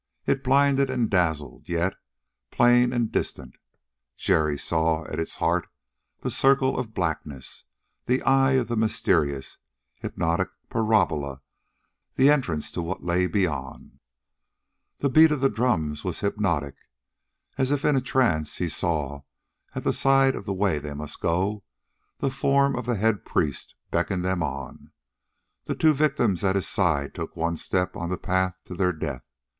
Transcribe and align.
It 0.25 0.43
blinded 0.43 0.89
and 0.89 1.11
dazzled, 1.11 1.69
yet, 1.69 1.93
plain 2.49 2.91
and 2.91 3.11
distinct, 3.11 3.59
Jerry 4.17 4.57
saw 4.57 5.05
at 5.05 5.19
its 5.19 5.35
heart 5.35 5.67
the 6.21 6.31
circle 6.31 6.79
of 6.79 6.95
blackness, 6.95 7.65
the 8.05 8.23
eye 8.23 8.53
of 8.53 8.67
the 8.67 8.75
mysterious, 8.75 9.59
hypnotic 9.93 10.47
parabola 10.71 11.43
the 12.15 12.31
entrance 12.31 12.71
to 12.71 12.81
what 12.81 13.03
lay 13.03 13.27
beyond. 13.27 13.99
The 14.97 15.09
beat 15.11 15.29
of 15.31 15.39
the 15.39 15.51
drums 15.51 16.03
was 16.03 16.21
hypnotic. 16.21 16.77
As 17.59 17.69
if 17.69 17.85
in 17.85 17.95
a 17.95 18.01
trance 18.01 18.57
he 18.57 18.69
saw, 18.69 19.21
at 19.75 19.83
the 19.83 19.93
side 19.93 20.33
of 20.33 20.45
the 20.45 20.51
way 20.53 20.79
they 20.79 20.95
must 20.95 21.21
go, 21.21 21.63
the 22.17 22.31
form 22.31 22.75
of 22.75 22.87
the 22.87 22.95
head 22.95 23.23
priest 23.23 23.75
beckon 23.91 24.23
them 24.23 24.41
on. 24.41 24.89
The 25.65 25.75
two 25.75 25.93
victims 25.93 26.43
at 26.43 26.55
his 26.55 26.67
side 26.67 27.13
took 27.13 27.35
one 27.35 27.55
step 27.55 27.95
on 27.95 28.09
the 28.09 28.17
path 28.17 28.63
to 28.63 28.73
their 28.73 28.93
death. 28.93 29.27